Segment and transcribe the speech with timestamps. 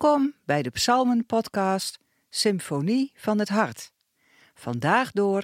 [0.00, 1.98] Welkom bij de Psalmen-podcast
[2.30, 3.92] Symfonie van het Hart.
[4.54, 5.42] Vandaag door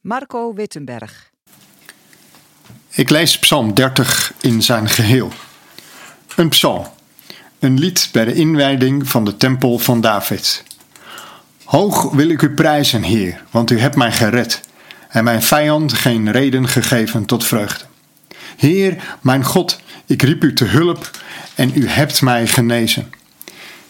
[0.00, 1.30] Marco Wittenberg.
[2.90, 5.32] Ik lees Psalm 30 in zijn geheel.
[6.36, 6.86] Een psalm,
[7.58, 10.64] een lied bij de inwijding van de tempel van David.
[11.64, 14.60] Hoog wil ik u prijzen, Heer, want u hebt mij gered
[15.08, 17.84] en mijn vijand geen reden gegeven tot vreugde.
[18.56, 21.10] Heer, mijn God, ik riep u te hulp
[21.54, 23.22] en u hebt mij genezen.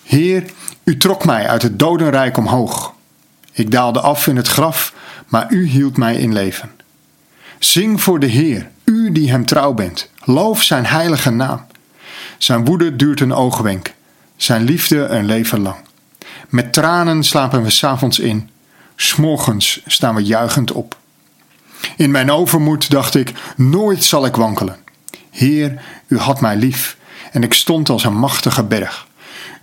[0.05, 0.45] Heer,
[0.85, 2.93] u trok mij uit het dodenrijk omhoog.
[3.53, 4.95] Ik daalde af in het graf,
[5.27, 6.71] maar u hield mij in leven.
[7.59, 10.11] Zing voor de Heer, u die hem trouw bent.
[10.25, 11.67] Loof zijn heilige naam.
[12.39, 13.95] Zijn woede duurt een oogwenk,
[14.37, 15.77] zijn liefde een leven lang.
[16.49, 18.51] Met tranen slapen we s'avonds in,
[18.97, 20.97] s'morgens staan we juichend op.
[21.97, 24.77] In mijn overmoed dacht ik: nooit zal ik wankelen.
[25.31, 26.97] Heer, u had mij lief
[27.33, 29.07] en ik stond als een machtige berg.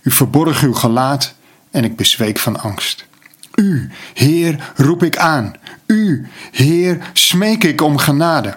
[0.02, 1.34] U verborg uw gelaat
[1.70, 3.04] en ik bezweek van angst.
[3.54, 5.54] U, Heer, roep ik aan.
[5.86, 8.56] U, Heer, smeek ik om genade.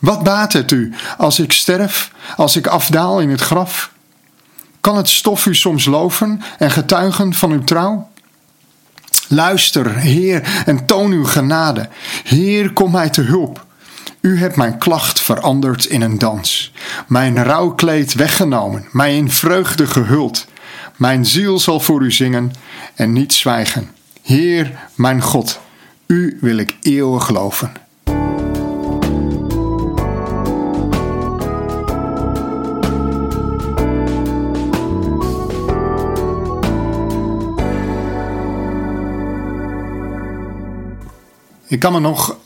[0.00, 3.92] Wat baat het u als ik sterf, als ik afdaal in het graf?
[4.80, 8.10] Kan het stof u soms loven en getuigen van uw trouw?
[9.28, 11.88] Luister, Heer, en toon uw genade.
[12.24, 13.66] Heer, kom mij te hulp.
[14.20, 16.72] U hebt mijn klacht veranderd in een dans,
[17.06, 20.46] mijn rouwkleed weggenomen, mij in vreugde gehuld.
[21.00, 22.52] Mijn ziel zal voor u zingen
[22.94, 23.90] en niet zwijgen.
[24.22, 25.60] Heer, mijn God,
[26.06, 27.72] u wil ik eeuwig geloven.
[41.66, 42.36] Ik kan me nog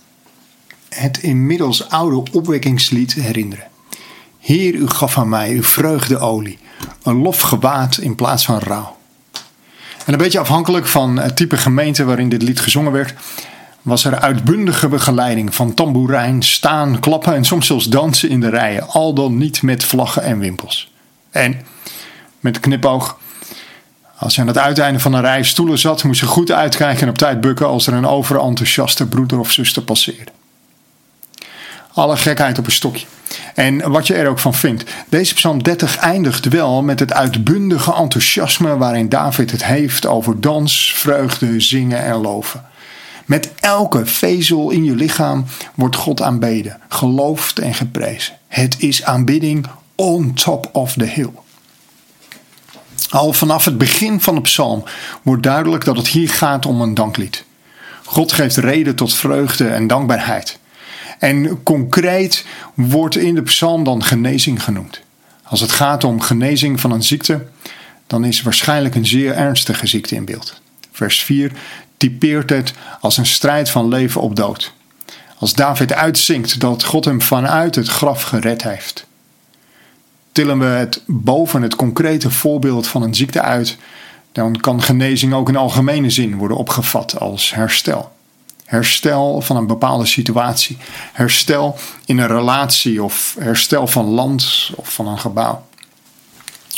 [0.89, 3.69] het inmiddels oude opwekkingslied herinneren.
[4.39, 6.59] Heer, u gaf aan mij uw vreugdeolie,
[7.05, 8.97] een lofgewaad in plaats van rouw.
[10.05, 13.15] En een beetje afhankelijk van het type gemeente waarin dit lied gezongen werd,
[13.83, 18.89] was er uitbundige begeleiding van tamboerijn, staan, klappen en soms zelfs dansen in de rijen,
[18.89, 20.93] al dan niet met vlaggen en wimpels.
[21.31, 21.61] En
[22.41, 23.19] met knipoog,
[24.17, 27.09] als je aan het uiteinde van een rij stoelen zat, moest je goed uitkijken en
[27.09, 30.33] op tijd bukken als er een overenthousiaste broeder of zuster passeerde.
[31.93, 33.07] Alle gekheid op een stokje.
[33.55, 34.85] En wat je er ook van vindt.
[35.09, 40.93] Deze psalm 30 eindigt wel met het uitbundige enthousiasme waarin David het heeft over dans,
[40.97, 42.65] vreugde, zingen en loven.
[43.25, 45.45] Met elke vezel in je lichaam
[45.75, 48.35] wordt God aanbeden, geloofd en geprezen.
[48.49, 51.31] Het is aanbidding on top of the hill.
[53.09, 54.85] Al vanaf het begin van de psalm
[55.23, 57.45] wordt duidelijk dat het hier gaat om een danklied.
[58.05, 60.59] God geeft reden tot vreugde en dankbaarheid.
[61.19, 65.01] En concreet wordt in de psalm dan genezing genoemd.
[65.43, 67.47] Als het gaat om genezing van een ziekte,
[68.07, 70.61] dan is waarschijnlijk een zeer ernstige ziekte in beeld.
[70.93, 71.53] Vers 4
[71.97, 74.73] typeert het als een strijd van leven op dood.
[75.39, 79.07] Als David uitzinkt dat God hem vanuit het graf gered heeft.
[80.33, 83.77] Tillen we het boven het concrete voorbeeld van een ziekte uit,
[84.33, 88.14] dan kan genezing ook in algemene zin worden opgevat als herstel.
[88.65, 90.77] Herstel van een bepaalde situatie.
[91.13, 95.67] Herstel in een relatie of herstel van land of van een gebouw.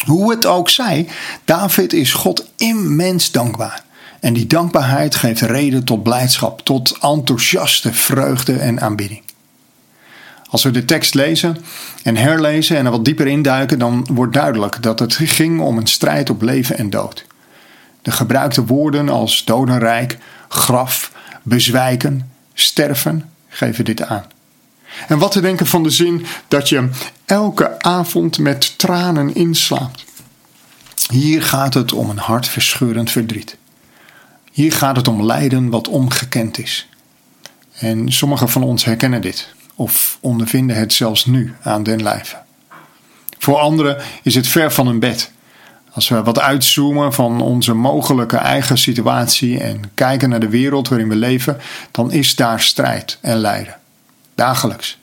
[0.05, 1.09] Hoe het ook zij,
[1.45, 3.85] David is God immens dankbaar.
[4.21, 9.23] En die dankbaarheid geeft reden tot blijdschap, tot enthousiaste vreugde en aanbidding.
[10.51, 11.57] Als we de tekst lezen
[12.03, 15.87] en herlezen en er wat dieper induiken, dan wordt duidelijk dat het ging om een
[15.87, 17.27] strijd op leven en dood.
[18.03, 21.13] De gebruikte woorden als dodenrijk, graf,
[21.47, 24.25] bezwijken, sterven geven dit aan.
[25.09, 26.89] En wat te denken van de zin dat je
[27.25, 30.05] elke avond met tranen inslaapt.
[31.11, 33.57] Hier gaat het om een hartverscheurend verdriet.
[34.53, 36.89] Hier gaat het om lijden wat ongekend is.
[37.79, 42.37] En sommigen van ons herkennen dit of ondervinden het zelfs nu aan den lijve.
[43.39, 45.31] Voor anderen is het ver van hun bed
[45.97, 51.09] als we wat uitzoomen van onze mogelijke eigen situatie en kijken naar de wereld waarin
[51.09, 51.59] we leven,
[51.91, 53.77] dan is daar strijd en lijden.
[54.35, 54.99] Dagelijks.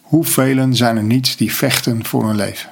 [0.00, 2.70] Hoeveel zijn er niet die vechten voor hun leven?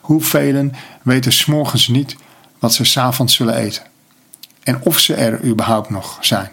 [0.00, 0.70] Hoeveel
[1.02, 2.16] weten s'morgens niet
[2.58, 3.82] wat ze s'avonds zullen eten?
[4.62, 6.50] En of ze er überhaupt nog zijn.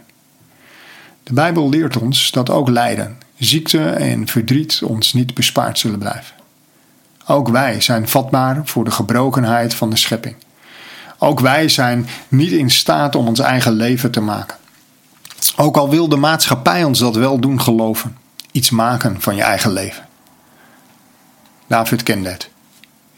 [1.23, 6.38] De Bijbel leert ons dat ook lijden, ziekte en verdriet ons niet bespaard zullen blijven.
[7.29, 10.35] Ook wij zijn vatbaar voor de gebrokenheid van de schepping.
[11.17, 14.57] Ook wij zijn niet in staat om ons eigen leven te maken.
[15.55, 18.17] Ook al wil de maatschappij ons dat wel doen geloven.
[18.51, 20.07] Iets maken van je eigen leven.
[21.67, 22.49] David kende het.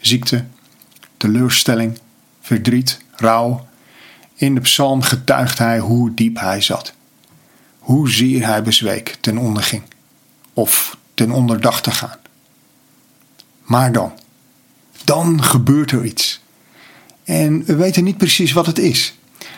[0.00, 0.44] Ziekte,
[1.16, 1.98] teleurstelling,
[2.40, 3.66] verdriet, rouw.
[4.34, 6.92] In de psalm getuigt hij hoe diep hij zat.
[7.78, 9.82] Hoe zeer hij bezweek ten onder ging.
[10.52, 12.20] Of ten onder dacht te gaan.
[13.72, 14.12] Maar dan,
[15.04, 16.40] dan gebeurt er iets.
[17.24, 19.14] En we weten niet precies wat het is.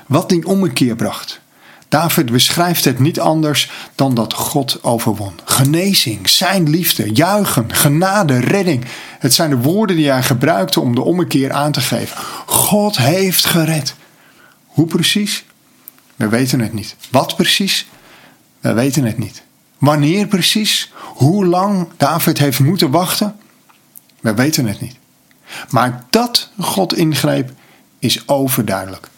[0.07, 1.41] Wat die ommekeer bracht.
[1.89, 5.33] David beschrijft het niet anders dan dat God overwon.
[5.45, 8.85] Genezing, zijn liefde, juichen, genade, redding.
[9.19, 12.17] Het zijn de woorden die hij gebruikte om de ommekeer aan te geven.
[12.47, 13.95] God heeft gered.
[14.67, 15.45] Hoe precies?
[16.17, 16.97] We weten het niet.
[17.11, 17.87] Wat precies?
[18.61, 19.43] We weten het niet.
[19.79, 20.93] Wanneer precies?
[20.99, 23.37] Hoe lang David heeft moeten wachten?
[24.25, 24.97] We weten het niet.
[25.71, 27.51] Maar dat God ingreep
[27.99, 29.09] is overduidelijk.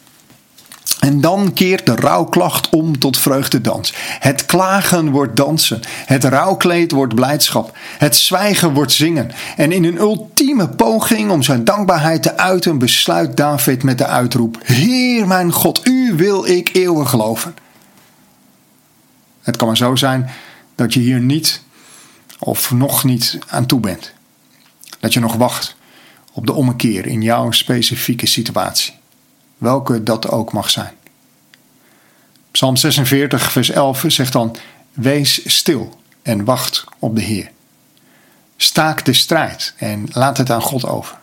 [1.01, 3.93] En dan keert de rouwklacht om tot vreugdedans.
[3.97, 5.81] Het klagen wordt dansen.
[6.07, 7.77] Het rouwkleed wordt blijdschap.
[7.99, 9.31] Het zwijgen wordt zingen.
[9.57, 14.59] En in een ultieme poging om zijn dankbaarheid te uiten, besluit David met de uitroep:
[14.63, 17.55] Heer mijn God, u wil ik eeuwig geloven.
[19.43, 20.31] Het kan maar zo zijn
[20.75, 21.63] dat je hier niet
[22.39, 24.15] of nog niet aan toe bent.
[25.01, 25.77] Dat je nog wacht
[26.33, 28.95] op de ommekeer in jouw specifieke situatie
[29.59, 30.95] welke dat ook mag zijn.
[32.51, 34.57] Psalm 46, vers 11 zegt dan:
[34.93, 37.51] Wees stil en wacht op de Heer.
[38.57, 41.19] Staak de strijd en laat het aan God over.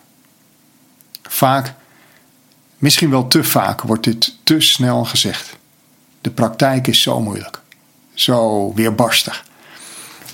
[1.24, 1.74] Vaak,
[2.78, 5.58] misschien wel te vaak, wordt dit te snel gezegd.
[6.22, 7.62] De praktijk is zo moeilijk,
[8.14, 9.46] zo weerbarstig.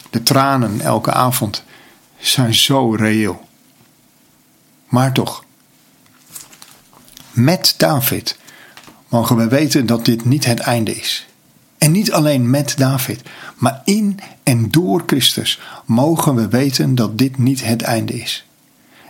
[0.09, 1.63] De tranen elke avond
[2.19, 3.47] zijn zo reëel.
[4.87, 5.43] Maar toch,
[7.31, 8.37] met David
[9.07, 11.27] mogen we weten dat dit niet het einde is.
[11.77, 13.21] En niet alleen met David,
[13.55, 18.45] maar in en door Christus mogen we weten dat dit niet het einde is.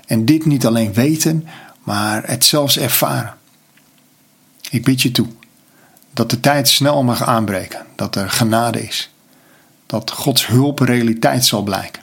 [0.05, 1.47] En dit niet alleen weten,
[1.83, 3.37] maar het zelfs ervaren.
[4.69, 5.27] Ik bid je toe
[6.13, 9.13] dat de tijd snel mag aanbreken, dat er genade is,
[9.85, 12.01] dat Gods hulp realiteit zal blijken.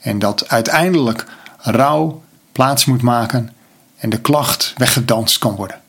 [0.00, 1.26] En dat uiteindelijk
[1.58, 3.52] rouw plaats moet maken
[3.96, 5.80] en de klacht weggedanst kan worden.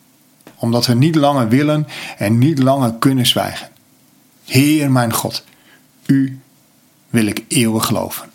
[0.55, 1.87] Omdat we niet langer willen
[2.17, 3.69] en niet langer kunnen zwijgen.
[4.45, 5.43] Heer mijn God,
[6.05, 6.39] U
[7.09, 8.31] wil ik eeuwig geloven.